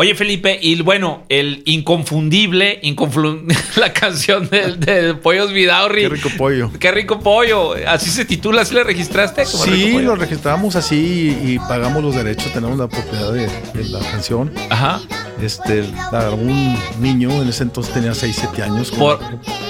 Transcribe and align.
Oye, 0.00 0.14
Felipe, 0.14 0.58
y 0.62 0.80
bueno, 0.80 1.24
el 1.28 1.60
inconfundible, 1.66 2.80
la 3.76 3.92
canción 3.92 4.48
de, 4.48 5.12
Pollos 5.22 5.52
Vidaurri. 5.52 6.00
Qué 6.00 6.08
rico 6.08 6.30
pollo. 6.38 6.70
Qué 6.80 6.90
rico 6.90 7.20
pollo. 7.20 7.74
Así 7.86 8.08
se 8.08 8.24
titula, 8.24 8.62
¿así 8.62 8.74
le 8.74 8.82
registraste? 8.82 9.44
sí, 9.44 9.98
lo 10.00 10.16
registramos 10.16 10.74
así 10.74 11.36
y, 11.44 11.58
pagamos 11.58 12.02
los 12.02 12.14
derechos, 12.14 12.50
tenemos 12.50 12.78
la 12.78 12.88
propiedad 12.88 13.30
de, 13.30 13.46
la 13.90 13.98
canción. 13.98 14.50
Ajá. 14.70 15.02
Este, 15.42 15.84
un 16.32 16.78
niño 16.98 17.30
en 17.42 17.50
ese 17.50 17.64
entonces 17.64 17.92
tenía 17.92 18.14
6, 18.14 18.36
7 18.40 18.62
años. 18.62 18.90
Por, 18.92 19.20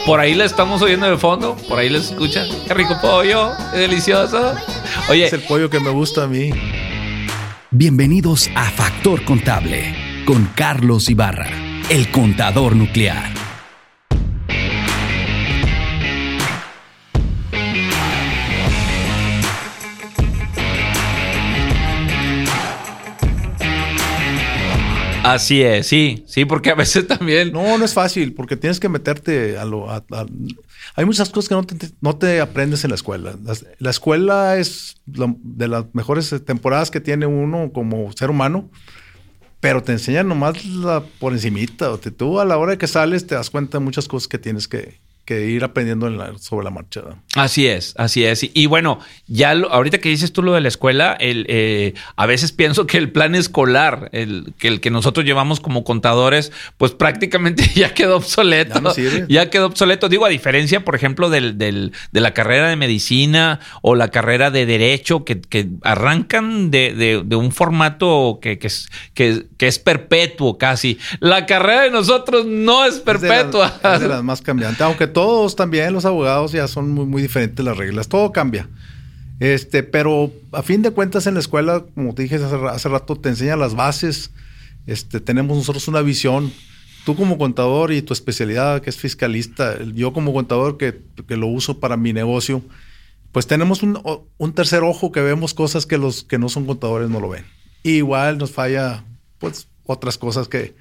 por 0.07 0.21
ahí 0.21 0.37
le 0.37 0.45
estamos 0.45 0.81
oyendo 0.81 1.11
de 1.11 1.19
fondo, 1.19 1.57
por 1.69 1.81
ahí 1.81 1.89
le 1.89 1.99
escucha. 1.99 2.47
Qué 2.69 2.75
rico 2.75 2.97
pollo, 3.03 3.51
qué 3.73 3.79
delicioso. 3.81 4.55
Oye. 5.09 5.27
Es 5.27 5.33
el 5.33 5.41
pollo 5.41 5.69
que 5.69 5.81
me 5.81 5.91
gusta 5.91 6.23
a 6.23 6.27
mí. 6.29 6.53
Bienvenidos 7.73 8.49
a 8.55 8.71
Factor 8.71 9.25
Contable 9.25 10.10
con 10.25 10.47
Carlos 10.55 11.09
Ibarra, 11.09 11.49
el 11.89 12.11
contador 12.11 12.77
nuclear. 12.77 13.41
Así 25.23 25.63
es, 25.63 25.87
sí, 25.87 26.25
sí, 26.27 26.45
porque 26.45 26.71
a 26.71 26.75
veces 26.75 27.07
también... 27.07 27.53
No, 27.53 27.77
no 27.77 27.85
es 27.85 27.95
fácil, 27.95 28.35
porque 28.35 28.57
tienes 28.57 28.81
que 28.81 28.89
meterte 28.89 29.59
a 29.59 29.65
lo... 29.65 29.87
hay 30.97 31.05
muchas 31.05 31.29
cosas 31.29 31.49
que 31.49 31.55
no 31.55 31.65
te, 31.65 31.77
no 32.01 32.17
te, 32.17 32.41
aprendes 32.41 32.85
en 32.85 32.91
la 32.91 32.97
escuela. 32.97 33.37
La, 33.79 33.91
escuela 33.91 34.57
es 34.57 34.97
de 35.07 35.69
las 35.69 35.85
mejores 35.93 36.35
temporadas 36.45 36.91
que 36.91 37.01
tiene 37.01 37.27
uno 37.27 37.71
como 37.73 38.11
ser 38.13 38.31
humano, 38.31 38.71
pero 39.61 39.83
te 39.83 39.93
enseñan 39.93 40.29
nomás 40.29 40.65
la, 40.65 41.03
por 41.19 41.33
encimita. 41.33 41.91
O 41.91 41.99
te, 41.99 42.11
tú 42.11 42.41
a 42.41 42.45
la 42.45 42.57
hora 42.57 42.79
que 42.79 42.87
sales 42.87 43.27
te 43.27 43.35
das 43.35 43.51
cuenta 43.51 43.79
de 43.79 43.85
muchas 43.85 44.09
cosas 44.09 44.27
que 44.27 44.39
tienes 44.39 44.67
que, 44.67 45.01
que 45.25 45.47
ir 45.47 45.63
aprendiendo 45.63 46.11
sobre 46.39 46.65
la 46.65 46.71
marcha. 46.71 47.03
Así 47.37 47.67
es, 47.67 47.95
así 47.97 48.25
es. 48.25 48.51
Y, 48.53 48.67
bueno, 48.67 48.99
ya 49.29 49.53
ahorita 49.53 49.99
que 49.99 50.09
dices 50.09 50.33
tú 50.33 50.43
lo 50.43 50.55
de 50.55 50.61
la 50.61 50.69
escuela, 50.69 51.17
el, 51.21 51.47
eh, 51.49 51.95
a 52.17 52.27
veces 52.27 52.53
pienso 52.53 52.87
que 52.87 52.99
el 52.99 53.13
plan 53.13 53.35
escolar, 53.35 54.09
el 54.13 54.55
que, 54.59 54.69
el 54.69 54.81
que 54.81 54.91
nosotros 54.91 55.25
llevamos 55.25 55.61
como 55.61 55.85
contadores, 55.85 56.53
pues 56.79 56.93
prácticamente 56.93 57.65
ya 57.75 57.95
quedó 57.95 58.17
obsoleto. 58.17 58.81
Ya, 59.29 59.51
quedó 59.51 59.67
obsoleto. 59.67 60.09
Digo, 60.09 60.27
a 60.27 60.29
diferencia, 60.29 60.85
por 60.85 60.95
ejemplo, 60.95 61.31
del, 61.31 61.59
del, 61.59 61.93
de 62.13 62.21
la 62.21 62.35
carrera 62.35 62.69
de 62.69 62.77
medicina 62.77 63.61
o 63.83 63.95
la 63.95 64.09
carrera 64.09 64.51
de 64.51 64.67
derecho, 64.67 65.25
que, 65.25 65.41
que 65.41 65.69
arrancan 65.83 66.71
de, 66.71 67.23
de, 67.25 67.37
un 67.37 67.53
formato 67.53 68.39
que, 68.43 68.59
que, 68.59 68.67
es, 68.67 68.89
que, 69.15 69.47
es 69.61 69.79
perpetuo 69.79 70.59
casi. 70.59 70.99
La 71.21 71.47
carrera 71.47 71.83
de 71.83 71.91
nosotros 71.91 72.47
no 72.47 72.85
es 72.85 72.99
perpetua. 72.99 73.79
Es 73.95 74.01
de 74.01 74.09
las, 74.09 74.25
más 74.25 74.43
cambiantes, 74.43 74.81
aunque 74.81 75.07
todos 75.11 75.57
también, 75.57 75.93
los 75.93 76.05
abogados 76.05 76.53
ya 76.53 76.67
son 76.69 76.91
muy, 76.91 77.07
muy 77.07 77.23
diferentes 77.23 77.65
las 77.65 77.77
reglas, 77.77 78.09
todo 78.09 78.33
cambia. 78.33 78.69
Este, 79.41 79.83
pero 79.83 80.31
a 80.53 80.63
fin 80.63 80.83
de 80.83 80.91
cuentas 80.91 81.27
en 81.27 81.35
la 81.35 81.41
escuela, 81.41 81.85
como 81.95 82.15
te 82.15 82.23
dije 82.23 82.37
hace, 82.37 82.89
rato, 82.89 83.17
te 83.17 83.31
enseña 83.31 83.57
las 83.57 83.75
bases. 83.75 84.31
Este, 84.87 85.19
tenemos 85.21 85.57
nosotros 85.57 85.89
una 85.89 86.03
visión. 86.03 86.53
Tú 87.07 87.17
como 87.17 87.39
contador 87.39 87.93
y 87.93 88.03
tu 88.03 88.13
especialidad 88.13 88.83
que 88.83 88.91
es 88.91 88.97
fiscalista, 88.99 89.83
yo 89.95 90.13
como 90.13 90.35
contador 90.35 90.77
que, 90.77 91.01
lo 91.29 91.47
uso 91.47 91.81
para 91.81 91.97
mi 91.97 92.13
negocio, 92.13 92.63
pues 93.33 93.47
tenemos 93.47 93.83
un, 93.83 93.99
un, 94.37 94.53
tercer 94.53 94.83
ojo 94.83 95.11
que 95.11 95.23
vemos 95.23 95.55
cosas 95.55 95.87
que 95.87 95.97
los 95.97 96.25
que 96.25 96.39
no 96.39 96.51
son 96.51 96.67
contadores 96.67 97.09
no 97.09 97.21
lo 97.21 97.31
ven. 97.31 97.47
igual 97.83 98.37
nos 98.37 98.51
falla 98.51 99.05
pues 99.39 99.69
otras 99.87 100.19
cosas 100.19 100.49
que, 100.49 100.75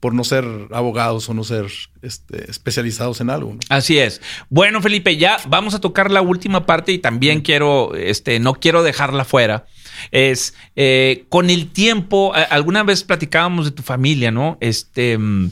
por 0.00 0.14
no 0.14 0.24
ser 0.24 0.44
abogados 0.72 1.28
o 1.28 1.34
no 1.34 1.44
ser 1.44 1.66
este, 2.02 2.50
especializados 2.50 3.20
en 3.20 3.30
algo. 3.30 3.56
Así 3.68 3.98
es. 3.98 4.20
Bueno, 4.48 4.80
Felipe, 4.80 5.16
ya 5.16 5.38
vamos 5.48 5.74
a 5.74 5.80
tocar 5.80 6.10
la 6.10 6.22
última 6.22 6.66
parte 6.66 6.92
y 6.92 6.98
también 6.98 7.40
quiero, 7.40 7.94
este, 7.94 8.38
no 8.38 8.54
quiero 8.54 8.82
dejarla 8.82 9.24
fuera. 9.24 9.66
Es 10.12 10.54
eh, 10.76 11.24
con 11.28 11.50
el 11.50 11.70
tiempo, 11.72 12.32
alguna 12.50 12.84
vez 12.84 13.02
platicábamos 13.02 13.64
de 13.64 13.72
tu 13.72 13.82
familia, 13.82 14.30
¿no? 14.30 14.56
Este. 14.60 15.18
Mm, 15.18 15.50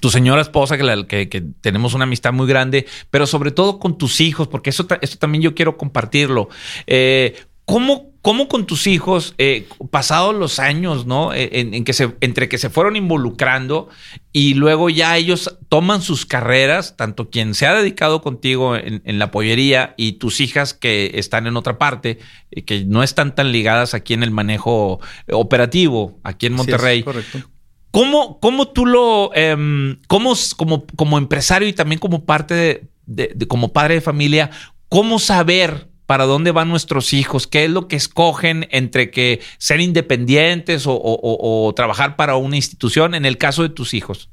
tu 0.00 0.10
señora 0.10 0.42
esposa, 0.42 0.76
que, 0.76 1.28
que, 1.28 1.40
tenemos 1.60 1.94
una 1.94 2.02
amistad 2.02 2.32
muy 2.32 2.48
grande, 2.48 2.84
pero 3.10 3.28
sobre 3.28 3.52
todo 3.52 3.78
con 3.78 3.96
tus 3.96 4.20
hijos, 4.20 4.48
porque 4.48 4.70
eso, 4.70 4.88
eso 5.00 5.18
también 5.18 5.42
yo 5.42 5.54
quiero 5.54 5.76
compartirlo. 5.76 6.48
Eh, 6.88 7.36
¿Cómo 7.64 8.13
¿Cómo 8.24 8.48
con 8.48 8.64
tus 8.64 8.86
hijos, 8.86 9.34
eh, 9.36 9.68
pasados 9.90 10.34
los 10.34 10.58
años, 10.58 11.04
¿no? 11.04 11.34
Eh, 11.34 11.50
en, 11.52 11.84
que 11.84 11.92
se, 11.92 12.16
entre 12.22 12.48
que 12.48 12.56
se 12.56 12.70
fueron 12.70 12.96
involucrando 12.96 13.90
y 14.32 14.54
luego 14.54 14.88
ya 14.88 15.14
ellos 15.18 15.58
toman 15.68 16.00
sus 16.00 16.24
carreras, 16.24 16.96
tanto 16.96 17.28
quien 17.28 17.52
se 17.52 17.66
ha 17.66 17.74
dedicado 17.74 18.22
contigo 18.22 18.76
en, 18.76 19.18
la 19.18 19.30
pollería 19.30 19.92
y 19.98 20.12
tus 20.12 20.40
hijas 20.40 20.72
que 20.72 21.10
están 21.16 21.46
en 21.46 21.58
otra 21.58 21.76
parte, 21.76 22.18
eh, 22.50 22.64
que 22.64 22.86
no 22.86 23.02
están 23.02 23.34
tan 23.34 23.52
ligadas 23.52 23.92
aquí 23.92 24.14
en 24.14 24.22
el 24.22 24.30
manejo 24.30 25.00
operativo, 25.30 26.18
aquí 26.24 26.46
en 26.46 26.54
Monterrey. 26.54 27.02
correcto. 27.02 27.40
¿Cómo, 27.90 28.40
¿Cómo, 28.40 28.68
tú 28.68 28.86
lo, 28.86 29.32
em, 29.34 30.00
cómo, 30.08 30.32
como, 30.56 30.86
como 30.96 31.18
empresario 31.18 31.68
y 31.68 31.74
también 31.74 31.98
como 32.00 32.24
parte 32.24 32.88
de, 33.04 33.36
como 33.48 33.74
padre 33.74 33.96
de 33.96 34.00
familia, 34.00 34.50
cómo 34.88 35.18
saber 35.18 35.90
para 36.06 36.24
dónde 36.24 36.50
van 36.50 36.68
nuestros 36.68 37.12
hijos, 37.12 37.46
qué 37.46 37.64
es 37.64 37.70
lo 37.70 37.88
que 37.88 37.96
escogen 37.96 38.68
entre 38.70 39.10
que 39.10 39.40
ser 39.58 39.80
independientes 39.80 40.84
o, 40.86 41.72
trabajar 41.76 42.16
para 42.16 42.36
una 42.36 42.56
institución 42.56 43.14
en 43.14 43.24
el 43.24 43.38
caso 43.38 43.62
de 43.62 43.70
tus 43.70 43.94
hijos? 43.94 44.28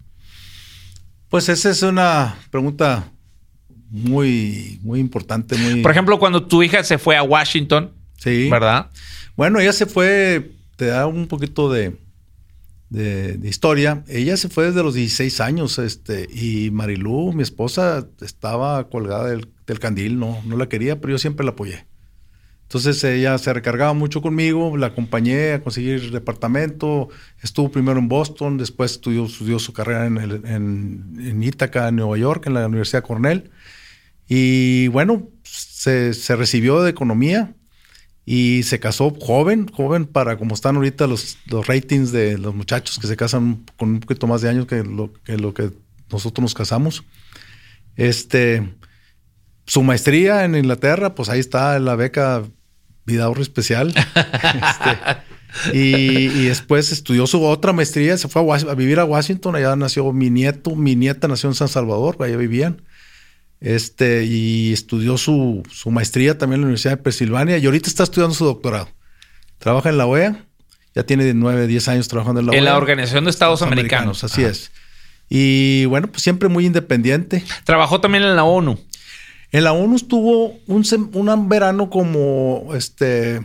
Pues 1.30 1.48
esa 1.48 1.70
es 1.70 1.82
una 1.82 2.38
pregunta 2.50 3.10
muy, 3.90 4.80
muy 4.84 5.00
importante. 5.00 5.58
Muy... 5.58 5.82
Por 5.82 5.92
ejemplo, 5.92 6.20
cuando 6.20 6.46
tu 6.46 6.62
hija 6.62 6.84
se 6.84 6.98
fue 6.98 7.16
a 7.16 7.24
Washington, 7.24 7.92
sí. 8.18 8.50
¿verdad? 8.50 8.90
Bueno, 9.38 9.60
ella 9.60 9.74
se 9.74 9.86
fue, 9.86 10.52
te 10.76 10.88
da 10.88 11.08
un 11.08 11.28
poquito 11.28 11.72
de, 11.72 11.96
de, 12.92 13.48
historia. 13.48 14.04
Ella 14.08 14.36
se 14.36 14.50
fue 14.50 14.66
desde 14.66 14.84
los 14.84 14.94
16 14.94 15.40
años, 15.40 15.80
este, 15.80 16.28
y 16.30 16.70
Marilú, 16.72 17.32
mi 17.34 17.44
esposa, 17.44 18.06
estaba 18.20 18.90
colgada 18.90 19.30
del, 19.30 19.48
candil, 19.80 20.20
no, 20.20 20.42
no 20.46 20.58
la 20.58 20.70
quería, 20.70 21.00
pero 21.00 21.12
yo 21.12 21.18
siempre 21.18 21.46
la 21.46 21.52
apoyé. 21.52 21.86
Entonces 22.64 23.04
ella 23.04 23.38
se 23.38 23.52
recargaba 23.52 23.94
mucho 23.94 24.22
conmigo, 24.22 24.78
la 24.78 24.88
acompañé 24.88 25.52
a 25.52 25.62
conseguir 25.62 26.10
departamento, 26.12 27.10
estuvo 27.42 27.70
primero 27.70 28.00
en 28.00 28.08
Boston, 28.08 28.58
después 28.58 28.94
estudió, 28.94 29.26
estudió 29.26 29.60
su 29.60 29.74
carrera 29.74 30.06
en, 30.06 30.18
el, 30.18 30.32
en, 30.46 31.18
en 31.20 31.44
Ítaca, 31.44 31.90
en 31.90 31.98
Nueva 31.98 32.18
York, 32.18 32.48
en 32.48 32.54
la 32.54 32.66
Universidad 32.66 33.04
Cornell. 33.04 33.52
Y 34.30 34.88
bueno, 34.88 35.28
se, 35.44 36.14
se 36.14 36.36
recibió 36.38 36.82
de 36.82 36.92
economía 36.92 37.54
y 38.26 38.64
se 38.64 38.80
casó 38.80 39.14
joven, 39.20 39.68
joven 39.68 40.06
para 40.06 40.38
como 40.38 40.56
están 40.56 40.78
ahorita 40.78 41.08
los, 41.08 41.40
los 41.48 41.68
ratings 41.68 42.14
de 42.14 42.38
los 42.38 42.56
muchachos 42.56 43.00
que 43.00 43.08
se 43.08 43.18
casan 43.18 43.66
con 43.76 43.90
un 43.90 44.00
poquito 44.00 44.28
más 44.28 44.42
de 44.42 44.48
años 44.48 44.68
que 44.68 44.84
lo 44.84 45.12
que, 45.12 45.38
lo 45.38 45.54
que 45.54 45.72
nosotros 46.10 46.42
nos 46.42 46.54
casamos. 46.54 47.04
Este, 47.98 48.74
su 49.66 49.84
maestría 49.84 50.44
en 50.46 50.56
Inglaterra, 50.56 51.16
pues 51.16 51.30
ahí 51.30 51.40
está 51.40 51.78
la 51.80 51.96
beca 51.96 52.44
Vidaurre 53.06 53.42
Especial. 53.42 53.94
Este, 55.66 55.78
y, 55.78 56.46
después 56.46 56.94
estudió 56.94 57.28
su 57.28 57.44
otra 57.44 57.74
maestría, 57.74 58.18
se 58.18 58.30
fue 58.30 58.42
a, 58.42 58.72
a, 58.72 58.74
vivir 58.74 59.02
a 59.02 59.04
Washington, 59.04 59.54
allá 59.58 59.76
nació 59.76 60.14
mi 60.14 60.30
nieto, 60.30 60.78
mi 60.78 60.96
nieta 60.96 61.28
nació 61.28 61.50
en 61.50 61.56
San 61.56 61.68
Salvador, 61.68 62.16
allá 62.22 62.38
vivían. 62.38 62.82
Este, 63.62 64.26
y 64.26 64.74
estudió 64.74 65.18
su, 65.18 65.64
maestría 65.86 66.36
también 66.36 66.58
en 66.58 66.62
la 66.62 66.66
Universidad 66.66 66.98
de 66.98 67.04
Pensilvania 67.04 67.58
y 67.60 67.66
ahorita 67.68 67.88
está 67.88 68.04
estudiando 68.04 68.34
su 68.34 68.44
doctorado. 68.44 68.90
Trabaja 69.60 69.90
en 69.90 70.00
la 70.00 70.08
OEA, 70.08 70.46
ya 70.96 71.04
tiene 71.04 71.32
9, 71.32 71.68
10 71.68 71.88
años 71.90 72.08
trabajando 72.08 72.40
en 72.40 72.48
la 72.48 72.52
OEA. 72.52 72.60
En 72.60 72.66
la 72.66 72.76
Organización 72.76 73.26
de 73.26 73.30
Estados, 73.30 73.62
Americanos. 73.62 74.24
Así 74.24 74.44
es. 74.44 74.72
Y 75.30 75.86
bueno, 75.86 76.08
pues 76.08 76.24
siempre 76.24 76.50
muy 76.50 76.66
independiente. 76.66 77.44
Trabajó 77.64 78.02
también 78.02 78.24
en 78.24 78.36
la 78.36 78.44
ONU. 78.44 78.80
En 79.52 79.64
la 79.66 79.74
ONU 79.74 79.96
estuvo 79.96 80.56
un, 80.68 80.86
un 81.14 81.50
verano 81.50 81.90
como, 81.90 82.70
este, 82.74 83.42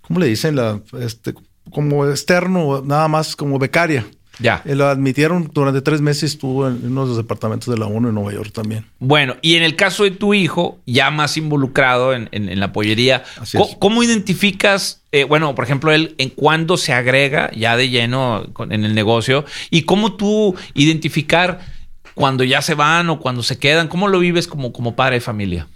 ¿cómo 0.00 0.20
le 0.20 0.26
dicen? 0.26 0.56
La, 0.56 0.80
este, 1.00 1.34
como 1.70 2.06
externo, 2.06 2.82
nada 2.84 3.08
más 3.08 3.34
como 3.34 3.58
becaria. 3.58 4.06
Ya. 4.38 4.62
Eh, 4.64 4.74
lo 4.74 4.86
admitieron 4.86 5.50
durante 5.52 5.82
tres 5.82 6.00
meses, 6.00 6.32
estuvo 6.32 6.66
en 6.66 6.80
uno 6.86 7.02
de 7.02 7.08
los 7.08 7.16
departamentos 7.16 7.72
de 7.72 7.78
la 7.78 7.86
ONU 7.86 8.08
en 8.08 8.14
Nueva 8.14 8.32
York 8.32 8.52
también. 8.52 8.86
Bueno, 8.98 9.36
y 9.42 9.56
en 9.56 9.62
el 9.62 9.76
caso 9.76 10.04
de 10.04 10.12
tu 10.12 10.32
hijo, 10.32 10.78
ya 10.86 11.10
más 11.10 11.36
involucrado 11.36 12.14
en, 12.14 12.28
la 12.60 12.72
pollería, 12.72 13.22
¿cómo, 13.78 14.02
identificas, 14.02 15.02
eh, 15.12 15.24
bueno, 15.24 15.54
por 15.54 15.64
ejemplo, 15.64 15.92
él 15.92 16.14
en 16.18 16.30
cuándo 16.30 16.76
se 16.78 16.92
agrega 16.92 17.50
ya 17.52 17.76
de 17.76 17.90
lleno 17.90 18.46
en 18.70 18.84
el 18.84 18.94
negocio 18.94 19.44
y 19.70 19.82
cómo 19.82 20.14
tú 20.14 20.54
identificar 20.74 21.60
cuando 22.14 22.44
ya 22.44 22.62
se 22.62 22.74
van 22.74 23.08
o 23.10 23.20
cuando 23.20 23.42
se 23.42 23.58
quedan? 23.58 23.88
¿Cómo 23.88 24.08
lo 24.08 24.18
vives 24.18 24.46
como, 24.46 24.72
como 24.72 24.96
padre 24.96 25.16
de 25.16 25.20
familia? 25.20 25.68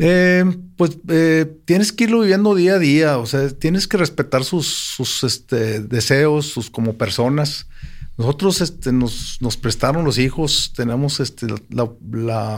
Eh, 0.00 0.44
pues 0.76 0.98
eh, 1.08 1.46
tienes 1.64 1.92
que 1.92 2.04
irlo 2.04 2.20
viviendo 2.20 2.54
día 2.54 2.74
a 2.74 2.78
día, 2.78 3.18
o 3.18 3.26
sea, 3.26 3.48
tienes 3.50 3.88
que 3.88 3.96
respetar 3.96 4.44
sus, 4.44 4.66
sus 4.68 5.24
este, 5.24 5.80
deseos, 5.80 6.46
sus 6.46 6.70
como 6.70 6.94
personas. 6.94 7.66
Nosotros 8.16 8.60
este, 8.60 8.92
nos, 8.92 9.38
nos 9.40 9.56
prestaron 9.56 10.04
los 10.04 10.18
hijos, 10.18 10.72
tenemos 10.74 11.20
este, 11.20 11.46
la, 11.70 11.84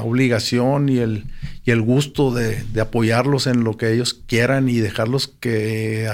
obligación 0.03 0.88
y 0.88 0.99
el, 0.99 1.26
y 1.65 1.71
el 1.71 1.83
gusto 1.83 2.33
de, 2.33 2.62
de, 2.65 2.81
apoyarlos 2.81 3.47
en 3.47 3.65
lo 3.65 3.76
que 3.76 3.93
ellos 3.93 4.15
quieran 4.15 4.69
y 4.69 4.79
dejarlos 4.79 5.29
que 5.29 6.11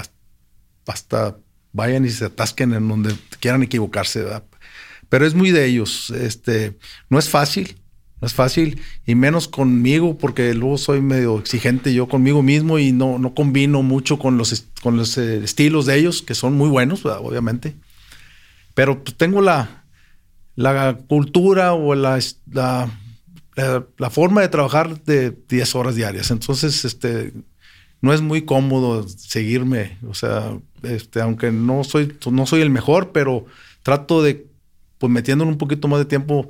hasta 0.85 1.37
vayan 1.71 2.05
y 2.05 2.09
se 2.09 2.25
atasquen 2.25 2.73
en 2.73 2.87
donde 2.87 3.15
quieran 3.39 3.63
equivocarse. 3.63 4.23
¿verdad? 4.23 4.43
Pero 5.09 5.25
es 5.25 5.33
muy 5.33 5.51
de 5.51 5.65
ellos. 5.65 6.09
Este, 6.09 6.77
no 7.09 7.19
es 7.19 7.29
fácil, 7.29 7.77
no 8.21 8.27
es 8.27 8.33
fácil, 8.33 8.81
y 9.05 9.15
menos 9.15 9.47
conmigo, 9.47 10.17
porque 10.17 10.53
luego 10.53 10.77
soy 10.77 11.01
medio 11.01 11.37
exigente 11.37 11.93
yo 11.93 12.07
conmigo 12.07 12.41
mismo 12.41 12.79
y 12.79 12.91
no, 12.91 13.19
no 13.19 13.33
combino 13.33 13.83
mucho 13.83 14.17
con 14.17 14.37
los, 14.37 14.65
con 14.81 14.97
los 14.97 15.17
eh, 15.17 15.43
estilos 15.43 15.85
de 15.85 15.97
ellos, 15.97 16.21
que 16.21 16.35
son 16.35 16.53
muy 16.53 16.69
buenos, 16.69 17.05
obviamente. 17.05 17.75
Pero 18.73 19.03
pues, 19.03 19.15
tengo 19.15 19.41
la, 19.41 19.83
la 20.55 20.97
cultura 21.07 21.73
o 21.73 21.95
la, 21.95 22.19
la, 22.51 22.89
la, 23.97 24.09
forma 24.09 24.41
de 24.41 24.49
trabajar 24.49 25.03
de 25.03 25.35
10 25.47 25.75
horas 25.75 25.95
diarias. 25.95 26.31
Entonces, 26.31 26.85
este, 26.85 27.33
no 28.01 28.13
es 28.13 28.21
muy 28.21 28.43
cómodo 28.43 29.07
seguirme. 29.07 29.97
O 30.07 30.13
sea, 30.13 30.57
este, 30.83 31.21
aunque 31.21 31.51
no 31.51 31.83
soy, 31.83 32.17
no 32.29 32.45
soy 32.45 32.61
el 32.61 32.69
mejor, 32.69 33.11
pero 33.11 33.45
trato 33.83 34.21
de, 34.21 34.47
pues 34.97 35.11
metiéndole 35.11 35.51
un 35.51 35.57
poquito 35.57 35.87
más 35.87 35.99
de 35.99 36.05
tiempo, 36.05 36.49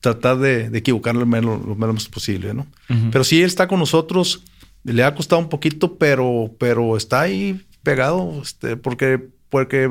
tratar 0.00 0.38
de, 0.38 0.70
de 0.70 0.78
equivocarlo 0.78 1.20
lo 1.20 1.26
menos, 1.26 1.64
lo 1.64 1.74
menos 1.74 2.08
posible, 2.08 2.54
¿no? 2.54 2.66
Pero 3.10 3.24
sí, 3.24 3.40
él 3.40 3.46
está 3.46 3.66
con 3.66 3.80
nosotros, 3.80 4.42
le 4.84 5.02
ha 5.02 5.14
costado 5.14 5.40
un 5.40 5.48
poquito, 5.48 5.96
pero, 5.96 6.54
pero 6.58 6.96
está 6.96 7.22
ahí 7.22 7.60
pegado, 7.82 8.40
este, 8.42 8.76
porque, 8.76 9.20
porque 9.48 9.88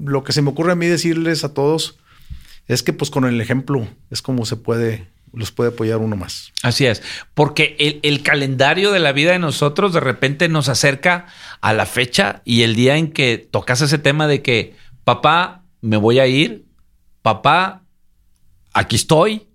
lo 0.00 0.24
que 0.24 0.32
se 0.32 0.42
me 0.42 0.50
ocurre 0.50 0.72
a 0.72 0.76
mí 0.76 0.86
decirles 0.86 1.44
a 1.44 1.54
todos 1.54 1.98
es 2.66 2.82
que 2.82 2.92
pues 2.92 3.10
con 3.10 3.24
el 3.24 3.40
ejemplo 3.40 3.86
es 4.10 4.22
como 4.22 4.46
se 4.46 4.56
puede, 4.56 5.08
los 5.32 5.50
puede 5.50 5.70
apoyar 5.70 5.98
uno 5.98 6.16
más. 6.16 6.52
Así 6.62 6.86
es, 6.86 7.02
porque 7.34 7.76
el, 7.78 8.00
el, 8.02 8.22
calendario 8.22 8.92
de 8.92 9.00
la 9.00 9.12
vida 9.12 9.32
de 9.32 9.38
nosotros 9.38 9.92
de 9.92 10.00
repente 10.00 10.48
nos 10.48 10.68
acerca 10.68 11.26
a 11.60 11.72
la 11.72 11.86
fecha 11.86 12.42
y 12.44 12.62
el 12.62 12.74
día 12.74 12.96
en 12.96 13.10
que 13.10 13.38
tocas 13.38 13.80
ese 13.80 13.98
tema 13.98 14.26
de 14.26 14.42
que 14.42 14.74
papá, 15.04 15.62
me 15.80 15.96
voy 15.96 16.18
a 16.18 16.26
ir, 16.26 16.63
papá, 17.24 17.80
aquí 18.74 18.96
estoy. 18.96 19.46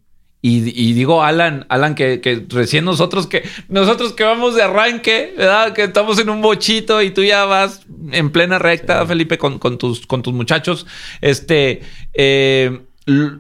Y, 0.41 0.69
y, 0.69 0.93
digo, 0.93 1.21
Alan, 1.21 1.65
Alan, 1.69 1.95
que, 1.95 2.21
que, 2.21 2.45
recién 2.49 2.85
nosotros 2.85 3.27
que 3.27 3.43
nosotros 3.67 4.13
que 4.13 4.23
vamos 4.23 4.55
de 4.55 4.63
arranque, 4.63 5.33
¿verdad? 5.37 5.73
Que 5.73 5.83
estamos 5.83 6.17
en 6.17 6.29
un 6.29 6.41
bochito 6.41 7.01
y 7.01 7.11
tú 7.11 7.23
ya 7.23 7.43
vas 7.43 7.85
en 8.11 8.31
plena 8.31 8.57
recta, 8.57 9.01
sí. 9.01 9.07
Felipe, 9.07 9.37
con, 9.37 9.59
con, 9.59 9.77
tus, 9.77 10.07
con 10.07 10.23
tus 10.23 10.33
muchachos. 10.33 10.87
Este 11.21 11.81
eh, 12.13 12.79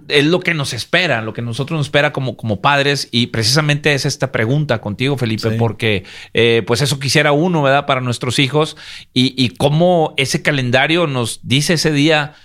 es 0.09 0.25
lo 0.25 0.41
que 0.41 0.53
nos 0.53 0.73
espera, 0.73 1.21
lo 1.21 1.33
que 1.33 1.41
nosotros 1.41 1.77
nos 1.79 1.87
espera 1.87 2.11
como, 2.11 2.35
como 2.37 2.61
padres. 2.61 3.07
Y 3.11 3.27
precisamente 3.27 3.93
es 3.93 4.05
esta 4.05 4.31
pregunta 4.31 4.79
contigo, 4.81 5.17
Felipe, 5.17 5.51
sí. 5.51 5.55
porque 5.57 6.03
eh, 6.33 6.63
pues 6.67 6.81
eso 6.81 6.99
quisiera 6.99 7.31
uno, 7.31 7.63
¿verdad? 7.63 7.87
Para 7.87 8.01
nuestros 8.01 8.37
hijos. 8.37 8.77
Y, 9.13 9.33
y 9.41 9.51
cómo 9.51 10.13
ese 10.17 10.43
calendario 10.43 11.07
nos 11.07 11.39
dice 11.47 11.73
ese 11.73 11.93
día 11.93 12.35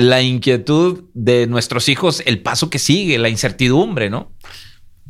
la 0.00 0.22
inquietud 0.22 1.04
de 1.14 1.46
nuestros 1.46 1.88
hijos, 1.88 2.22
el 2.26 2.42
paso 2.42 2.70
que 2.70 2.78
sigue, 2.78 3.18
la 3.18 3.28
incertidumbre, 3.28 4.10
¿no? 4.10 4.32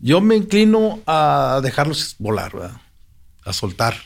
Yo 0.01 0.21
me 0.21 0.37
inclino 0.37 1.01
a 1.07 1.61
dejarlos 1.63 2.17
volar, 2.19 2.53
¿verdad? 2.53 2.81
a 3.45 3.53
soltar. 3.53 3.97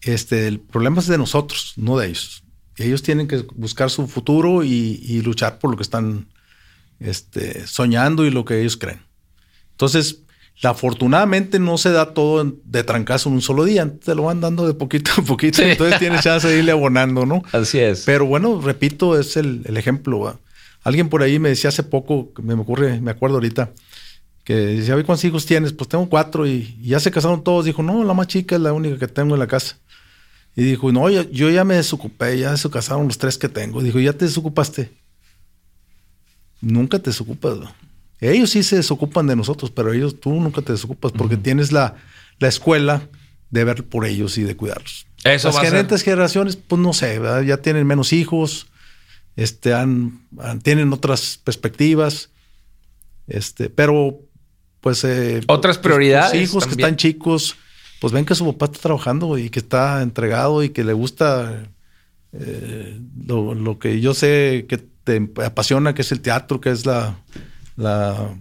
Este, 0.00 0.46
el 0.46 0.60
problema 0.60 1.00
es 1.00 1.06
de 1.06 1.18
nosotros, 1.18 1.74
no 1.76 1.98
de 1.98 2.08
ellos. 2.08 2.44
Ellos 2.76 3.02
tienen 3.02 3.28
que 3.28 3.44
buscar 3.54 3.90
su 3.90 4.06
futuro 4.06 4.64
y, 4.64 5.22
luchar 5.22 5.58
por 5.58 5.70
lo 5.70 5.76
que 5.76 5.82
están 5.82 6.28
este, 6.98 7.66
soñando 7.66 8.24
y 8.26 8.30
lo 8.30 8.44
que 8.44 8.60
ellos 8.60 8.76
creen. 8.76 9.02
Entonces, 9.70 10.23
afortunadamente 10.62 11.58
no 11.58 11.78
se 11.78 11.90
da 11.90 12.14
todo 12.14 12.44
de 12.64 12.84
trancazo 12.84 13.28
en 13.28 13.36
un 13.36 13.42
solo 13.42 13.64
día, 13.64 13.92
te 13.98 14.14
lo 14.14 14.24
van 14.24 14.40
dando 14.40 14.66
de 14.66 14.74
poquito 14.74 15.10
a 15.18 15.22
poquito, 15.22 15.58
sí. 15.58 15.70
entonces 15.70 15.98
tienes 15.98 16.22
chance 16.22 16.46
de 16.48 16.58
irle 16.58 16.72
abonando, 16.72 17.26
¿no? 17.26 17.42
Así 17.52 17.78
es. 17.78 18.04
Pero 18.04 18.26
bueno, 18.26 18.60
repito, 18.60 19.18
es 19.18 19.36
el, 19.36 19.62
el 19.64 19.76
ejemplo. 19.76 20.20
¿va? 20.20 20.38
Alguien 20.82 21.08
por 21.08 21.22
ahí 21.22 21.38
me 21.38 21.50
decía 21.50 21.68
hace 21.68 21.82
poco, 21.82 22.32
me 22.42 22.54
ocurre, 22.54 23.00
me 23.00 23.10
acuerdo 23.10 23.36
ahorita, 23.36 23.72
que 24.44 24.54
decía, 24.54 24.94
¿cuántos 24.94 25.24
hijos 25.24 25.46
tienes? 25.46 25.72
Pues 25.72 25.88
tengo 25.88 26.08
cuatro 26.08 26.46
y, 26.46 26.76
y, 26.80 26.88
ya 26.88 27.00
se 27.00 27.10
casaron 27.10 27.42
todos. 27.42 27.64
Dijo, 27.64 27.82
no, 27.82 28.04
la 28.04 28.12
más 28.12 28.26
chica 28.26 28.56
es 28.56 28.60
la 28.60 28.72
única 28.72 28.98
que 28.98 29.08
tengo 29.08 29.34
en 29.34 29.40
la 29.40 29.46
casa. 29.46 29.78
Y 30.54 30.62
dijo, 30.62 30.92
no, 30.92 31.10
yo, 31.10 31.22
yo 31.30 31.50
ya 31.50 31.64
me 31.64 31.74
desocupé, 31.74 32.38
ya 32.38 32.56
se 32.56 32.70
casaron 32.70 33.06
los 33.06 33.18
tres 33.18 33.38
que 33.38 33.48
tengo. 33.48 33.82
Dijo, 33.82 33.98
¿ya 33.98 34.12
te 34.12 34.26
desocupaste? 34.26 34.92
Nunca 36.60 36.98
te 36.98 37.10
desocupas, 37.10 37.56
¿no? 37.58 37.83
Ellos 38.20 38.50
sí 38.50 38.62
se 38.62 38.76
desocupan 38.76 39.26
de 39.26 39.36
nosotros, 39.36 39.70
pero 39.70 39.92
ellos 39.92 40.20
tú 40.20 40.32
nunca 40.32 40.62
te 40.62 40.72
desocupas 40.72 41.12
porque 41.12 41.34
uh 41.34 41.38
-huh. 41.38 41.42
tienes 41.42 41.72
la, 41.72 41.96
la, 42.38 42.48
escuela 42.48 43.08
de 43.50 43.64
ver 43.64 43.84
por 43.84 44.06
ellos 44.06 44.38
y 44.38 44.42
de 44.42 44.56
cuidarlos. 44.56 45.06
Eso 45.24 45.48
Las 45.48 45.60
siguientes 45.60 46.02
generaciones, 46.02 46.56
pues 46.56 46.80
no 46.80 46.92
sé, 46.92 47.18
¿verdad? 47.18 47.42
ya 47.42 47.58
tienen 47.58 47.86
menos 47.86 48.12
hijos, 48.12 48.66
este, 49.36 49.74
han, 49.74 50.26
han, 50.38 50.60
tienen 50.60 50.92
otras 50.92 51.40
perspectivas, 51.42 52.30
este, 53.26 53.70
pero 53.70 54.20
pues 54.80 55.02
eh, 55.04 55.40
otras 55.46 55.78
prioridades. 55.78 56.34
Los 56.34 56.42
hijos 56.42 56.64
también. 56.64 56.76
que 56.76 56.82
están 56.82 56.96
chicos, 56.96 57.56
pues 58.00 58.12
ven 58.12 58.26
que 58.26 58.34
su 58.34 58.44
papá 58.52 58.66
está 58.66 58.80
trabajando 58.80 59.38
y 59.38 59.48
que 59.48 59.60
está 59.60 60.02
entregado 60.02 60.62
y 60.62 60.68
que 60.68 60.84
le 60.84 60.92
gusta 60.92 61.70
eh, 62.32 63.00
lo, 63.26 63.54
lo 63.54 63.78
que 63.78 64.00
yo 64.00 64.12
sé 64.12 64.66
que 64.68 64.78
te 64.78 65.30
apasiona, 65.44 65.94
que 65.94 66.02
es 66.02 66.12
el 66.12 66.20
teatro, 66.20 66.60
que 66.60 66.70
es 66.70 66.84
la 66.84 67.16
la, 67.76 68.34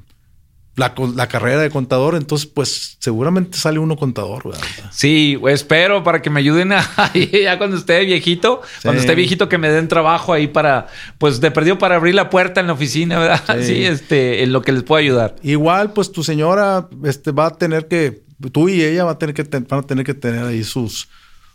la, 0.75 0.93
la, 1.15 1.27
carrera 1.27 1.61
de 1.61 1.69
contador, 1.69 2.15
entonces 2.15 2.47
pues 2.47 2.97
seguramente 2.99 3.57
sale 3.57 3.79
uno 3.79 3.95
contador. 3.95 4.43
¿verdad? 4.45 4.61
Sí, 4.91 5.39
espero 5.47 6.03
para 6.03 6.21
que 6.21 6.29
me 6.29 6.39
ayuden 6.39 6.71
a, 6.71 6.83
ya 7.13 7.57
cuando 7.57 7.77
esté 7.77 8.03
viejito, 8.05 8.61
sí. 8.63 8.79
cuando 8.83 9.01
esté 9.01 9.13
viejito 9.13 9.49
que 9.49 9.57
me 9.57 9.69
den 9.69 9.87
trabajo 9.87 10.33
ahí 10.33 10.47
para, 10.47 10.87
pues 11.19 11.39
de 11.41 11.51
perdido 11.51 11.77
para 11.77 11.95
abrir 11.95 12.15
la 12.15 12.29
puerta 12.29 12.59
en 12.59 12.67
la 12.67 12.73
oficina, 12.73 13.19
¿verdad? 13.19 13.57
Sí, 13.59 13.65
sí 13.67 13.85
este, 13.85 14.43
en 14.43 14.51
lo 14.51 14.61
que 14.61 14.71
les 14.71 14.83
pueda 14.83 15.01
ayudar. 15.01 15.35
Igual, 15.43 15.93
pues 15.93 16.11
tu 16.11 16.23
señora 16.23 16.87
este, 17.03 17.31
va 17.31 17.47
a 17.47 17.51
tener 17.51 17.87
que, 17.87 18.23
tú 18.51 18.67
y 18.69 18.81
ella 18.81 19.05
va 19.05 19.11
a 19.11 19.17
tener 19.19 19.35
que, 19.35 19.43
van 19.43 19.79
a 19.79 19.83
tener 19.83 20.05
que 20.05 20.15
tener 20.15 20.43
ahí 20.43 20.63
sus, 20.63 21.07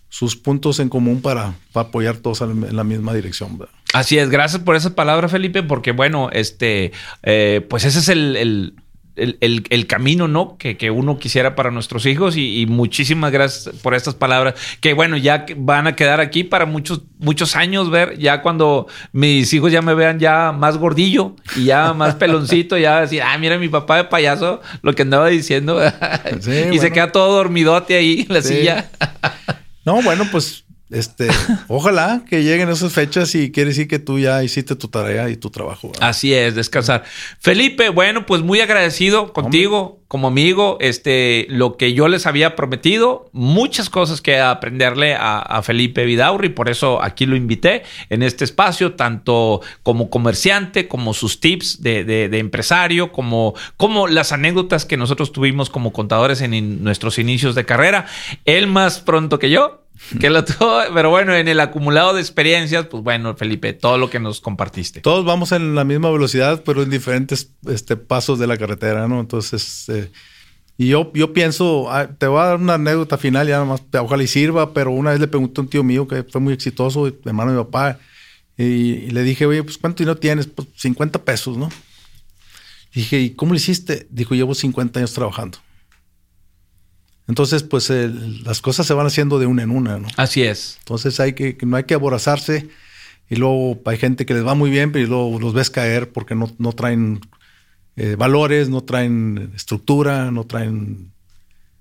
sus 0.09 0.37
puntos 0.37 0.79
en 0.79 0.89
común 0.89 1.21
para, 1.21 1.55
para 1.73 1.89
apoyar 1.89 2.19
todos 2.19 2.41
en 2.43 2.77
la 2.77 2.85
misma 2.85 3.15
dirección. 3.15 3.59
¿verdad? 3.59 3.75
Así 3.99 4.17
es, 4.17 4.31
gracias 4.31 4.63
por 4.63 4.77
esa 4.77 4.95
palabra, 4.95 5.29
Felipe, 5.29 5.65
porque 5.65 5.91
bueno, 5.91 6.31
este, 6.33 6.93
eh, 7.25 7.67
pues 7.69 7.85
ese 7.85 7.99
es 7.99 8.09
el, 8.09 8.37
el, 8.37 8.75
el, 9.17 9.65
el 9.71 9.87
camino, 9.89 10.29
¿no? 10.29 10.57
Que, 10.57 10.77
que, 10.77 10.93
uno 10.93 11.19
quisiera 11.19 11.57
para 11.57 11.73
nuestros 11.73 12.07
hijos 12.07 12.37
y, 12.37 12.61
y, 12.61 12.67
muchísimas 12.67 13.33
gracias 13.33 13.75
por 13.83 13.97
estas 13.97 14.15
palabras, 14.15 14.55
que 14.81 14.95
bueno, 14.95 15.17
ya 15.17 15.47
van 15.57 15.89
a 15.89 15.97
quedar 15.97 16.21
aquí 16.21 16.45
para 16.45 16.65
muchos, 16.65 17.03
muchos 17.19 17.57
años, 17.57 17.91
ver, 17.91 18.17
ya 18.19 18.41
cuando 18.41 18.87
mis 19.11 19.53
hijos 19.53 19.73
ya 19.73 19.83
me 19.83 19.95
vean 19.95 20.21
ya 20.21 20.53
más 20.53 20.77
gordillo 20.77 21.35
y 21.57 21.65
ya 21.65 21.93
más 21.93 22.15
peloncito, 22.21 22.79
ya 22.79 23.01
decir, 23.01 23.23
ah, 23.23 23.37
mira 23.37 23.59
mi 23.59 23.69
papá 23.69 23.97
de 23.97 24.05
payaso, 24.05 24.61
lo 24.83 24.93
que 24.93 25.03
andaba 25.03 25.27
diciendo, 25.27 25.81
sí, 26.39 26.51
y 26.53 26.63
bueno. 26.67 26.83
se 26.83 26.93
queda 26.93 27.11
todo 27.11 27.35
dormidote 27.35 27.97
ahí 27.97 28.25
en 28.29 28.33
la 28.33 28.43
sí. 28.43 28.59
silla. 28.59 28.89
no, 29.85 30.01
bueno, 30.03 30.25
pues 30.31 30.68
este, 30.91 31.29
ojalá 31.69 32.23
que 32.29 32.43
lleguen 32.43 32.69
esas 32.71 32.93
fechas 32.93 33.35
y 33.35 33.53
quiere 33.53 33.71
decir 33.71 33.89
que 33.89 33.99
tú 33.99 34.19
ya 34.19 34.43
hiciste 34.43 34.75
tu 34.77 34.89
tarea 34.89 35.29
y 35.29 35.37
tu 35.37 35.51
trabajo. 35.51 35.89
¿verdad? 35.89 36.09
Así 36.09 36.33
es, 36.33 36.55
descansar. 36.55 37.05
Felipe, 37.41 37.91
bueno, 37.91 38.25
pues 38.27 38.43
muy 38.43 38.61
agradecido 38.61 39.33
contigo 39.33 39.81
Hombre. 39.81 40.05
como 40.09 40.29
amigo. 40.29 40.79
Este, 40.81 41.47
lo 41.51 41.77
que 41.77 41.93
yo 41.93 42.09
les 42.09 42.27
había 42.27 42.57
prometido, 42.57 43.29
muchas 43.33 43.91
cosas 43.91 44.21
que 44.21 44.41
aprenderle 44.41 45.15
a, 45.15 45.39
a, 45.39 45.63
Felipe 45.63 46.05
Vidaurri, 46.05 46.49
por 46.49 46.71
eso 46.71 47.03
aquí 47.03 47.27
lo 47.27 47.37
invité 47.37 47.83
en 48.09 48.23
este 48.23 48.45
espacio, 48.45 48.95
tanto 48.95 49.61
como 49.83 50.09
comerciante, 50.09 50.89
como 50.89 51.13
sus 51.13 51.41
tips 51.41 51.83
de, 51.83 52.05
de, 52.05 52.29
de 52.29 52.39
empresario, 52.39 53.13
como, 53.13 53.55
como 53.77 54.09
las 54.09 54.33
anécdotas 54.33 54.87
que 54.87 54.97
nosotros 54.97 55.33
tuvimos 55.33 55.69
como 55.69 55.93
contadores 55.93 56.41
en 56.41 56.55
in, 56.55 56.83
nuestros 56.83 57.19
inicios 57.19 57.55
de 57.55 57.65
carrera. 57.65 58.07
Él 58.45 58.67
más 58.67 59.01
pronto 59.01 59.39
que 59.39 59.51
yo, 59.51 59.83
que 60.21 60.31
lo 60.31 60.45
tuvo, 60.45 60.81
pero 60.95 61.11
bueno, 61.11 61.35
en 61.35 61.49
el 61.49 61.61
acumulado 61.61 62.15
de 62.15 62.21
experiencias, 62.21 62.87
pues 62.87 63.03
bueno, 63.03 63.35
Felipe, 63.37 63.73
todo 63.73 63.99
lo 63.99 64.11
que 64.11 64.21
nos 64.21 64.41
compartiste. 64.41 65.01
Todos 65.01 65.25
vamos 65.25 65.53
en 65.53 65.75
la 65.75 65.85
misma 65.85 66.11
velocidad, 66.11 66.63
pero 66.65 66.83
en 66.83 66.91
diferentes 66.91 67.53
este, 67.67 67.97
pasos 67.97 68.39
de 68.39 68.47
la 68.47 68.57
carretera, 68.57 69.09
¿no? 69.09 69.21
Entonces, 69.21 69.89
eh, 69.89 70.11
y 70.77 70.89
yo, 70.89 71.11
yo 71.15 71.33
pienso, 71.33 71.91
ah, 71.91 72.09
te 72.09 72.27
voy 72.27 72.41
a 72.41 72.45
dar 72.45 72.57
una 72.57 72.75
anécdota 72.75 73.19
final, 73.19 73.49
ya 73.49 73.59
nomás, 73.59 73.83
ojalá 74.01 74.23
y 74.23 74.29
sirva, 74.29 74.73
pero 74.73 74.91
una 74.93 75.11
vez 75.11 75.21
le 75.21 75.27
pregunté 75.27 75.61
a 75.61 75.63
un 75.63 75.69
tío 75.69 75.83
mío 75.83 76.07
que 76.07 76.23
fue 76.23 76.41
muy 76.41 76.55
exitoso, 76.55 77.07
hermano 77.25 77.53
de 77.53 77.59
mi 77.59 77.65
papá, 77.65 77.99
y, 78.57 78.65
y 78.65 79.11
le 79.11 79.23
dije, 79.23 79.47
oye, 79.47 79.63
pues 79.63 79.79
¿cuánto 79.79 80.03
dinero 80.03 80.19
tienes? 80.19 80.47
Pues 80.47 80.69
50 80.77 81.25
pesos, 81.25 81.57
¿no? 81.57 81.69
Dije, 82.95 83.21
¿y 83.21 83.31
cómo 83.31 83.53
lo 83.53 83.57
hiciste? 83.57 84.07
Dijo, 84.11 84.35
llevo 84.35 84.55
50 84.55 85.01
años 85.01 85.13
trabajando. 85.13 85.59
Entonces, 87.29 87.63
pues 87.63 87.91
el- 87.91 88.43
las 88.43 88.61
cosas 88.61 88.87
se 88.87 88.95
van 88.95 89.07
haciendo 89.07 89.39
de 89.39 89.47
una 89.47 89.63
en 89.63 89.71
una, 89.71 89.99
¿no? 89.99 90.09
Así 90.17 90.43
es. 90.43 90.77
Entonces 90.81 91.21
hay 91.21 91.35
que, 91.35 91.57
que 91.57 91.67
no 91.67 91.77
hay 91.77 91.85
que 91.85 91.95
aborazarse 91.95 92.69
y 93.31 93.37
luego 93.37 93.79
hay 93.85 93.99
gente 93.99 94.25
que 94.27 94.35
les 94.35 94.47
va 94.47 94.55
muy 94.55 94.71
bien, 94.71 94.91
pero 94.93 95.07
luego 95.07 95.39
los 95.39 95.53
ves 95.53 95.69
caer 95.71 96.11
porque 96.11 96.35
no, 96.35 96.51
no 96.59 96.73
traen 96.73 97.21
eh, 97.97 98.17
valores, 98.17 98.69
no 98.71 98.83
traen 98.83 99.53
estructura, 99.55 100.31
no 100.31 100.45
traen... 100.45 101.13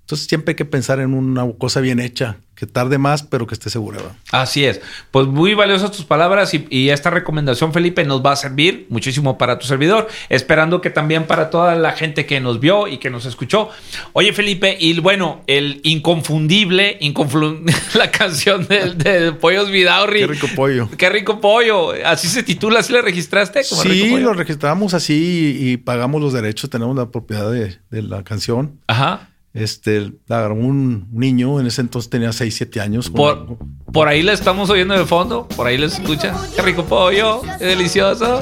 Entonces 0.08 0.26
siempre 0.26 0.52
hay 0.52 0.56
que 0.56 0.64
pensar 0.64 1.00
en 1.00 1.12
una 1.12 1.46
cosa 1.58 1.82
bien 1.82 2.00
hecha, 2.00 2.38
que 2.54 2.64
tarde 2.64 2.96
más, 2.96 3.22
pero 3.24 3.46
que 3.46 3.52
esté 3.52 3.68
segura. 3.68 3.98
¿verdad? 3.98 4.12
Así 4.32 4.64
es. 4.64 4.80
Pues 5.10 5.26
muy 5.26 5.52
valiosas 5.52 5.92
tus 5.92 6.06
palabras 6.06 6.54
y, 6.54 6.66
y 6.70 6.88
esta 6.88 7.10
recomendación, 7.10 7.74
Felipe, 7.74 8.02
nos 8.04 8.24
va 8.24 8.32
a 8.32 8.36
servir 8.36 8.86
muchísimo 8.88 9.36
para 9.36 9.58
tu 9.58 9.66
servidor, 9.66 10.08
esperando 10.30 10.80
que 10.80 10.88
también 10.88 11.26
para 11.26 11.50
toda 11.50 11.74
la 11.74 11.92
gente 11.92 12.24
que 12.24 12.40
nos 12.40 12.58
vio 12.58 12.88
y 12.88 12.96
que 12.96 13.10
nos 13.10 13.26
escuchó. 13.26 13.68
Oye, 14.14 14.32
Felipe, 14.32 14.78
y 14.80 14.98
bueno, 14.98 15.42
el 15.46 15.82
inconfundible, 15.84 16.98
inconflu- 17.00 17.60
la 17.94 18.10
canción 18.10 18.66
del 18.66 18.96
de 18.96 19.32
Pollos 19.32 19.70
Vidaurri. 19.70 20.20
Qué 20.20 20.26
rico 20.26 20.46
pollo. 20.56 20.88
Qué 20.96 21.10
rico 21.10 21.38
pollo. 21.40 21.92
Así 22.06 22.28
se 22.28 22.42
titula, 22.42 22.82
¿sí 22.82 22.94
le 22.94 23.02
registraste? 23.02 23.60
como 23.68 23.82
Rico 23.82 23.94
Sí, 24.06 24.10
Pollo? 24.10 24.24
lo 24.24 24.32
registramos 24.32 24.94
así 24.94 25.58
y, 25.60 25.68
y 25.72 25.76
pagamos 25.76 26.22
los 26.22 26.32
derechos, 26.32 26.70
tenemos 26.70 26.96
la 26.96 27.10
propiedad 27.10 27.50
de, 27.52 27.76
de 27.90 28.02
la 28.02 28.24
canción. 28.24 28.80
Ajá. 28.86 29.28
Este, 29.54 30.12
un 30.30 31.08
niño, 31.12 31.58
en 31.58 31.66
ese 31.66 31.80
entonces 31.80 32.10
tenía 32.10 32.32
6, 32.32 32.54
7 32.54 32.80
años. 32.80 33.10
Por, 33.10 33.58
por 33.92 34.08
ahí 34.08 34.22
la 34.22 34.32
estamos 34.32 34.70
oyendo 34.70 34.96
de 34.96 35.04
fondo, 35.04 35.48
por 35.48 35.66
ahí 35.66 35.78
la 35.78 35.86
escucha. 35.86 36.34
Qué 36.54 36.62
rico 36.62 36.84
pollo, 36.84 37.42
qué 37.58 37.64
delicioso. 37.64 38.40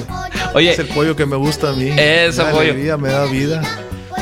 Oye, 0.54 0.72
Es 0.72 0.78
el 0.78 0.88
pollo 0.88 1.14
que 1.14 1.24
me 1.26 1.36
gusta 1.36 1.70
a 1.70 1.72
mí. 1.72 1.88
Ese 1.96 2.42
pollo. 2.44 2.60
alegría, 2.60 2.96
me 2.96 3.08
da 3.08 3.24
vida. 3.26 3.62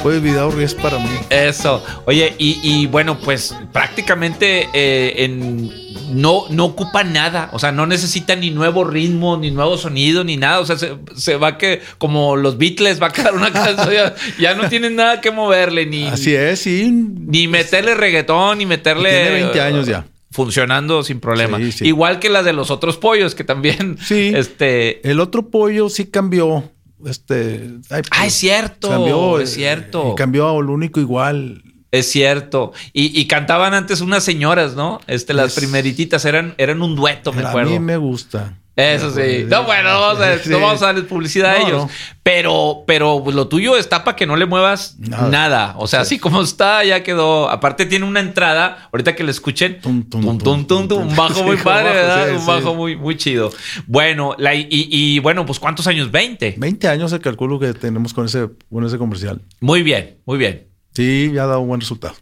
Pollo 0.03 0.21
Vidaurri 0.21 0.65
es 0.65 0.75
para 0.75 0.99
mí. 0.99 1.09
Eso. 1.31 1.83
Oye, 2.07 2.35
y, 2.39 2.61
y 2.63 2.87
bueno, 2.87 3.19
pues 3.19 3.57
prácticamente 3.73 4.69
eh, 4.75 5.25
en, 5.25 5.71
no, 6.15 6.45
no 6.51 6.67
ocupa 6.67 7.05
nada. 7.05 7.49
O 7.53 7.59
sea, 7.59 7.73
no 7.73 7.87
necesita 7.87 8.37
ni 8.37 8.51
nuevo 8.51 8.85
ritmo, 8.85 9.37
ni 9.37 9.51
nuevo 9.51 9.77
sonido, 9.79 10.25
ni 10.25 10.37
nada. 10.37 10.61
O 10.61 10.67
sea, 10.67 10.77
se, 10.77 10.97
se 11.17 11.37
va 11.37 11.59
que, 11.59 11.81
como 11.99 12.37
los 12.37 12.59
Beatles, 12.59 13.01
va 13.03 13.09
a 13.09 13.13
quedar 13.13 13.35
una 13.35 13.53
canción. 13.53 13.93
Ya, 13.93 14.15
ya 14.39 14.55
no 14.55 14.69
tienen 14.69 14.97
nada 14.97 15.21
que 15.21 15.31
moverle, 15.31 15.87
ni, 15.87 16.07
Así 16.07 16.35
es, 16.35 16.61
sí. 16.61 16.91
ni 16.91 17.49
meterle 17.49 17.95
reggaetón, 17.95 18.59
ni 18.59 18.67
meterle. 18.67 19.11
Tiene 19.11 19.31
20 19.31 19.61
años 19.61 19.87
ya. 19.87 20.07
Funcionando 20.31 21.05
sin 21.05 21.21
problema. 21.21 21.59
Sí, 21.59 21.73
sí. 21.73 21.87
Igual 21.87 22.19
que 22.19 22.29
la 22.29 22.43
de 22.43 22.53
los 22.53 22.71
otros 22.71 22.97
pollos, 22.97 23.35
que 23.35 23.45
también. 23.45 23.97
Sí. 24.05 24.33
Este. 24.35 25.09
El 25.09 25.21
otro 25.21 25.49
pollo 25.49 25.89
sí 25.89 26.07
cambió. 26.07 26.71
Este. 27.07 27.71
ay, 27.91 28.03
Ah, 28.11 28.27
es 28.27 28.35
cierto. 28.35 28.89
Cambió. 28.89 29.41
es 29.41 29.53
eh, 29.53 29.55
cierto. 29.55 30.13
y 30.13 30.15
cambió 30.17 30.49
a 30.49 30.63
lo 30.63 30.73
único 30.73 31.01
igual. 31.01 31.63
Es 31.91 32.11
cierto. 32.11 32.73
Y, 32.93 33.19
y 33.21 33.27
cantaban 33.29 33.73
antes 33.73 34.01
unas 34.01 34.25
señoras, 34.25 34.75
¿no? 34.75 35.01
Este, 35.07 35.33
las 35.33 35.49
Es- 35.49 35.55
primerititas 35.55 36.25
eran, 36.25 36.55
eran 36.59 36.83
un 36.83 36.97
dueto, 36.97 37.33
me 37.33 37.43
a 37.43 37.49
acuerdo. 37.51 37.71
mí 37.71 37.79
me 37.79 37.97
gusta. 37.97 38.59
Eso 38.77 39.11
sí. 39.15 39.45
No, 39.47 39.63
bueno, 39.65 39.93
no 39.93 40.01
vamos 40.01 40.21
a, 40.21 40.39
Sí. 40.39 40.51
no 40.51 40.59
vamos 40.59 40.83
a 40.83 40.87
darles 40.87 41.05
publicidad 41.05 41.53
a 41.53 41.59
ellos. 41.59 41.83
no. 41.85 41.91
Pero, 42.25 42.83
pero 42.87 43.21
pues, 43.23 43.37
lo 43.37 43.47
tuyo 43.49 43.77
está 43.77 44.03
para 44.03 44.17
que 44.17 44.27
no 44.27 44.35
le 44.35 44.47
muevas 44.47 44.97
nada. 44.99 45.29
Nada. 45.29 45.75
O 45.79 45.87
sea, 45.87 46.01
así 46.01 46.19
como 46.19 46.43
está, 46.43 46.83
ya 46.83 47.03
quedó. 47.05 47.49
Aparte, 47.51 47.87
tiene 47.87 48.05
una 48.05 48.19
entrada. 48.21 48.89
Ahorita 48.93 49.15
que 49.15 49.23
le 49.23 49.31
escuchen. 49.31 49.81
Tum, 49.81 50.03
tum, 50.09 50.27
Un 50.27 51.17
bajo 51.17 51.43
muy 51.45 51.57
padre, 51.59 51.85
bajo, 51.91 51.95
¿verdad? 51.95 52.29
sí, 52.31 52.37
un 52.37 52.47
bajo 52.47 52.75
muy, 52.75 52.97
muy 52.97 53.17
chido. 53.17 53.53
Bueno, 53.87 54.35
la, 54.39 54.55
y, 54.55 54.67
y 54.71 55.19
bueno, 55.21 55.47
pues 55.47 55.61
¿cuántos 55.61 55.87
años? 55.87 56.11
20. 56.11 56.57
20 56.59 56.89
años 56.89 57.11
se 57.13 57.21
calculo 57.21 57.61
que 57.61 57.75
tenemos 57.75 58.13
con 58.13 58.25
ese, 58.27 58.49
con 58.73 58.85
ese 58.85 58.99
comercial. 58.99 59.41
Muy 59.61 59.83
bien, 59.85 60.19
muy 60.25 60.39
bien. 60.39 60.67
Sí, 60.95 61.31
ya 61.33 61.45
ha 61.45 61.47
dado 61.47 61.61
un 61.61 61.69
buen 61.69 61.81
resultado. 61.81 62.15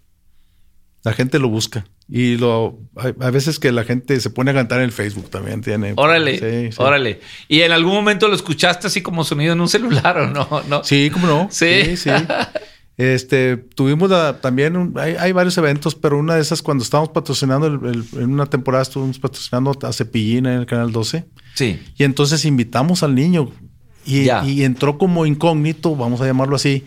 La 1.05 1.13
gente 1.13 1.39
lo 1.39 1.49
busca. 1.49 1.85
Y 2.15 2.37
lo 2.37 2.79
hay, 2.97 3.15
hay 3.21 3.31
veces 3.31 3.59
que 3.59 3.73
la 3.73 3.85
gente 3.85 4.21
se 4.21 4.29
pone 4.29 4.51
a 4.51 4.55
cantar 4.55 4.79
en 4.81 4.85
el 4.85 4.93
Facebook 4.93 5.31
también. 5.31 5.63
Tiene, 5.63 5.95
Órale, 5.97 6.39
Sí, 6.39 6.73
sí. 6.73 6.83
órale. 6.83 7.21
¿Y 7.49 7.63
en 7.63 7.73
algún 7.73 7.95
momento 7.95 8.29
lo 8.29 8.35
escuchaste 8.35 8.87
así 8.89 9.01
como 9.01 9.25
sonido 9.25 9.55
en 9.55 9.61
un 9.63 9.69
celular 9.69 10.19
o 10.19 10.27
no? 10.29 10.47
no? 10.69 10.85
Sí, 10.85 11.09
cómo 11.11 11.27
no. 11.27 11.49
Sí. 11.51 11.85
Sí, 11.87 11.97
sí. 11.97 12.11
Este, 12.99 13.57
tuvimos 13.57 14.11
la- 14.11 14.41
también, 14.43 14.77
un- 14.77 14.99
hay, 14.99 15.17
hay 15.19 15.33
varios 15.33 15.57
eventos, 15.57 15.95
pero 15.95 16.19
una 16.19 16.35
de 16.35 16.43
esas 16.43 16.61
cuando 16.61 16.85
estábamos 16.85 17.09
patrocinando, 17.11 17.67
el- 17.67 17.81
el- 18.15 18.23
en 18.23 18.31
una 18.33 18.45
temporada 18.47 18.83
estuvimos 18.83 19.19
patrocinando 19.19 19.73
a 19.83 19.93
Cepillín 19.95 20.45
en 20.45 20.61
el 20.61 20.67
Canal 20.67 20.93
12, 20.93 21.25
Sí. 21.55 21.81
y 21.97 22.05
entonces 22.05 22.45
invitamos 22.45 23.03
al 23.03 23.15
niño 23.15 23.51
y, 24.05 24.29
y 24.47 24.65
entró 24.65 24.99
como 24.99 25.25
incógnito, 25.25 25.97
vamos 25.97 26.21
a 26.21 26.27
llamarlo 26.27 26.57
así, 26.57 26.85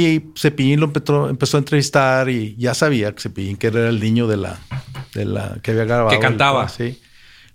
y 0.00 0.30
Cepillín 0.36 0.80
lo 0.80 0.86
empezó, 0.86 1.28
empezó 1.28 1.56
a 1.56 1.60
entrevistar 1.60 2.28
y 2.30 2.54
ya 2.56 2.74
sabía 2.74 3.12
que 3.14 3.20
Cepillín 3.22 3.56
que 3.56 3.66
era 3.68 3.88
el 3.88 3.98
niño 4.00 4.26
de 4.26 4.36
la, 4.36 4.58
de 5.14 5.24
la 5.24 5.58
que 5.62 5.72
había 5.72 5.84
grabado. 5.84 6.10
Que 6.10 6.18
cantaba. 6.20 6.64
el- 6.64 6.70
sí. 6.94 7.00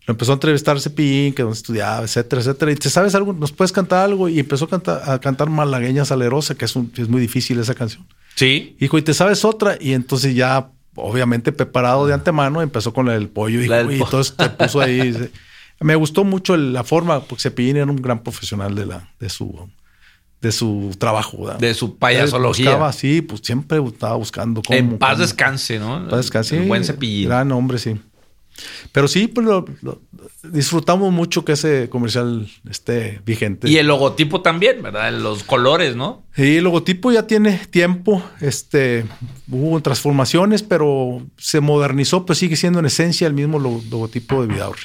Lo 0.05 0.11
empezó 0.11 0.33
a 0.33 0.35
entrevistar 0.35 0.79
Cepillín, 0.81 1.33
que 1.33 1.43
dónde 1.43 1.55
estudiaba, 1.55 2.03
etcétera, 2.03 2.41
etcétera. 2.41 2.71
Y 2.73 2.75
te 2.75 2.89
sabes 2.89 3.15
algo, 3.15 3.31
nos 3.31 3.53
puedes 3.53 3.71
cantar 3.71 4.03
algo. 4.03 4.27
Y 4.27 4.39
empezó 4.39 4.65
a 4.65 4.69
cantar, 4.69 5.09
a 5.09 5.19
cantar 5.19 5.49
Malagueña 5.49 6.03
Salerosa, 6.03 6.55
que 6.55 6.65
es, 6.65 6.75
un- 6.75 6.91
es 6.97 7.07
muy 7.07 7.21
difícil 7.21 7.57
esa 7.59 7.73
canción. 7.73 8.05
Sí. 8.35 8.75
Dijo, 8.81 8.97
y 8.97 9.01
te 9.01 9.13
sabes 9.13 9.45
otra. 9.45 9.77
Y 9.79 9.93
entonces 9.93 10.35
ya, 10.35 10.69
obviamente 10.95 11.53
preparado 11.53 12.05
de 12.05 12.13
antemano, 12.13 12.61
empezó 12.61 12.93
con 12.93 13.05
del 13.05 13.29
pollo. 13.29 13.61
Dijo, 13.61 13.73
del 13.73 13.93
y 13.93 13.99
po- 13.99 14.05
entonces 14.05 14.35
te 14.35 14.49
puso 14.49 14.81
ahí. 14.81 15.29
Me 15.79 15.95
gustó 15.95 16.25
mucho 16.25 16.53
el- 16.55 16.73
la 16.73 16.83
forma, 16.83 17.21
porque 17.21 17.43
Cepillín 17.43 17.77
era 17.77 17.85
un 17.89 17.95
gran 18.01 18.23
profesional 18.23 18.75
de, 18.75 18.85
la, 18.85 19.09
de, 19.21 19.29
su, 19.29 19.69
de 20.43 20.51
su 20.51 20.91
trabajo. 20.99 21.45
¿verdad? 21.45 21.59
De 21.59 21.73
su 21.73 21.97
payasología. 21.97 22.65
Buscaba, 22.71 22.93
sí, 22.93 23.21
pues 23.23 23.41
siempre 23.43 23.79
estaba 23.83 24.15
buscando 24.17 24.61
cómo. 24.61 24.77
en 24.77 24.97
paz 24.99 25.13
cómo- 25.13 25.21
descanse, 25.23 25.79
¿no? 25.79 25.97
en 25.97 26.09
paz 26.09 26.17
descanse. 26.19 26.57
El 26.57 26.67
buen 26.67 26.83
cepillín. 26.83 27.27
Gran 27.29 27.51
hombre, 27.51 27.79
sí. 27.79 27.95
Pero 28.91 29.07
sí, 29.07 29.27
pues 29.27 29.47
lo- 29.47 29.65
lo- 29.81 29.99
disfrutamos 30.43 31.11
mucho 31.11 31.43
que 31.43 31.53
ese 31.53 31.89
comercial 31.89 32.47
esté 32.69 33.19
vigente. 33.25 33.67
Y 33.67 33.77
el 33.77 33.87
logotipo 33.87 34.41
también, 34.41 34.83
¿verdad? 34.83 35.11
Los 35.13 35.43
colores, 35.43 35.95
¿no? 35.95 36.23
Sí, 36.35 36.57
el 36.57 36.63
logotipo 36.65 37.11
ya 37.11 37.25
tiene 37.25 37.59
tiempo, 37.71 38.21
este, 38.41 39.05
hubo 39.49 39.81
transformaciones, 39.81 40.61
pero 40.61 41.25
se 41.37 41.61
modernizó, 41.61 42.27
pero 42.27 42.35
sigue 42.35 42.55
siendo 42.55 42.77
en 42.79 42.85
esencia 42.85 43.25
el 43.25 43.33
mismo 43.33 43.57
lo- 43.57 43.81
logotipo 43.89 44.41
de 44.45 44.53
Vidaurri. 44.53 44.81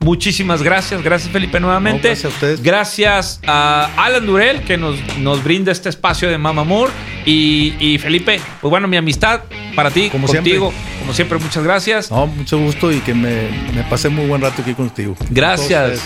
Muchísimas 0.00 0.62
gracias. 0.62 1.02
Gracias, 1.02 1.32
Felipe, 1.32 1.58
nuevamente. 1.58 2.08
No, 2.08 2.14
gracias 2.14 2.24
a 2.24 2.34
ustedes. 2.34 2.62
Gracias 2.62 3.40
a 3.46 3.90
Alan 3.96 4.24
Durel, 4.24 4.62
que 4.62 4.76
nos, 4.76 4.96
nos 5.18 5.42
brinda 5.42 5.72
este 5.72 5.88
espacio 5.88 6.30
de 6.30 6.38
Mama 6.38 6.64
Moore. 6.64 6.92
Y, 7.26 7.74
y 7.80 7.98
Felipe, 7.98 8.40
pues 8.60 8.70
bueno, 8.70 8.86
mi 8.86 8.96
amistad 8.96 9.42
para 9.74 9.90
ti, 9.90 10.08
Como 10.10 10.26
contigo. 10.26 10.72
Como 11.00 11.12
siempre, 11.12 11.38
muchas 11.38 11.64
gracias. 11.64 12.10
No, 12.10 12.26
mucho 12.26 12.58
gusto 12.58 12.92
y 12.92 13.00
que 13.00 13.12
me, 13.12 13.48
me 13.74 13.82
pasé 13.84 14.08
muy 14.08 14.26
buen 14.26 14.40
rato 14.40 14.62
aquí 14.62 14.74
contigo. 14.74 15.16
Gracias. 15.30 16.00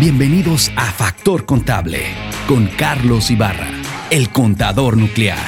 Bienvenidos 0.00 0.70
a 0.76 0.86
Factor 0.86 1.46
Contable 1.46 2.02
con 2.48 2.66
Carlos 2.66 3.30
Ibarra, 3.30 3.68
el 4.10 4.30
contador 4.30 4.96
nuclear. 4.96 5.38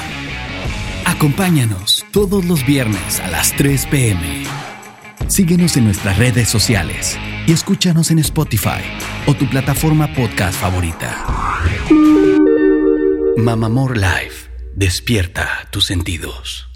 Acompáñanos 1.05 2.05
todos 2.11 2.45
los 2.45 2.65
viernes 2.65 3.19
a 3.19 3.27
las 3.27 3.53
3 3.53 3.85
pm. 3.87 4.43
Síguenos 5.27 5.75
en 5.77 5.85
nuestras 5.85 6.17
redes 6.17 6.47
sociales 6.49 7.17
y 7.45 7.51
escúchanos 7.51 8.11
en 8.11 8.19
Spotify 8.19 8.81
o 9.27 9.33
tu 9.33 9.49
plataforma 9.49 10.13
podcast 10.13 10.59
favorita. 10.59 11.25
Mamamor 13.37 13.97
Live. 13.97 14.51
Despierta 14.75 15.67
tus 15.71 15.85
sentidos. 15.85 16.72